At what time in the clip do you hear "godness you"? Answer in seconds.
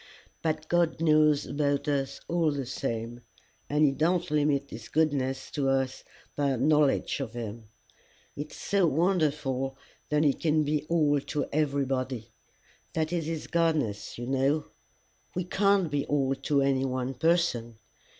13.45-14.25